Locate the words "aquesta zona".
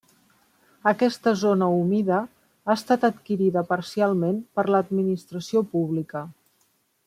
0.91-1.67